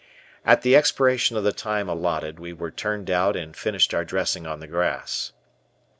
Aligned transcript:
At 0.43 0.63
the 0.63 0.75
expiration 0.75 1.37
of 1.37 1.43
the 1.43 1.51
time 1.51 1.87
allotted 1.87 2.39
we 2.39 2.53
were 2.53 2.71
turned 2.71 3.11
out 3.11 3.35
and 3.35 3.55
finished 3.55 3.93
our 3.93 4.03
dressing 4.03 4.47
on 4.47 4.59
the 4.59 4.65
grass. 4.65 5.31